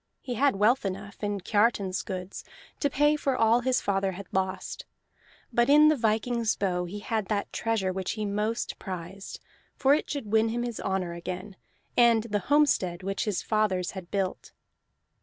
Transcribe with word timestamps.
He 0.19 0.33
had 0.33 0.55
wealth 0.55 0.83
enough, 0.83 1.23
in 1.23 1.41
Kiartan's 1.41 2.01
goods, 2.01 2.43
to 2.79 2.89
pay 2.89 3.15
for 3.15 3.35
all 3.37 3.59
his 3.59 3.81
father 3.81 4.13
had 4.13 4.25
lost; 4.31 4.83
but 5.53 5.69
in 5.69 5.89
the 5.89 5.95
viking's 5.95 6.55
bow 6.55 6.85
he 6.85 7.01
had 7.01 7.27
that 7.27 7.53
treasure 7.53 7.93
which 7.93 8.13
he 8.13 8.25
most 8.25 8.79
prized, 8.79 9.39
for 9.75 9.93
it 9.93 10.09
should 10.09 10.31
win 10.31 10.49
him 10.49 10.63
his 10.63 10.79
honor 10.79 11.13
again, 11.13 11.55
and 11.95 12.23
the 12.23 12.39
homestead 12.49 13.03
which 13.03 13.25
his 13.25 13.43
fathers 13.43 13.91
had 13.91 14.09
built. 14.09 14.53